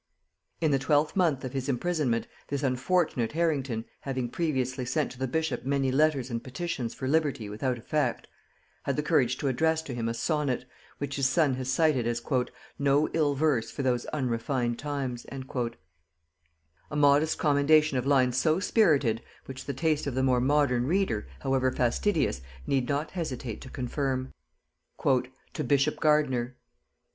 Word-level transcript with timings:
In 0.61 0.71
the 0.71 0.79
twelfth 0.79 1.15
month 1.15 1.45
of 1.45 1.53
his 1.53 1.69
imprisonment, 1.69 2.25
this 2.47 2.63
unfortunate 2.63 3.33
Harrington, 3.33 3.85
having 3.99 4.29
previously 4.29 4.83
sent 4.83 5.11
to 5.11 5.19
the 5.19 5.27
bishop 5.27 5.63
many 5.63 5.91
letters 5.91 6.31
and 6.31 6.43
petitions 6.43 6.95
for 6.95 7.07
liberty 7.07 7.49
without 7.49 7.77
effect, 7.77 8.25
had 8.81 8.95
the 8.95 9.03
courage 9.03 9.37
to 9.37 9.47
address 9.47 9.83
to 9.83 9.93
him 9.93 10.09
a 10.09 10.15
"Sonnet," 10.15 10.65
which 10.97 11.17
his 11.17 11.27
son 11.29 11.53
has 11.53 11.71
cited 11.71 12.07
as 12.07 12.19
"no 12.79 13.09
ill 13.09 13.35
verse 13.35 13.69
for 13.69 13.83
those 13.83 14.07
unrefined 14.07 14.79
times;" 14.79 15.27
a 15.31 16.95
modest 16.95 17.37
commendation 17.37 17.95
of 17.95 18.07
lines 18.07 18.35
so 18.37 18.59
spirited, 18.59 19.21
which 19.45 19.65
the 19.65 19.71
taste 19.71 20.07
of 20.07 20.15
the 20.15 20.23
more 20.23 20.41
modern 20.41 20.87
reader, 20.87 21.27
however 21.41 21.71
fastidious, 21.71 22.41
need 22.65 22.89
not 22.89 23.11
hesitate 23.11 23.61
to 23.61 23.69
confirm. 23.69 24.33
TO 25.53 25.63
BISHOP 25.63 25.99
GARDINER. 25.99 26.57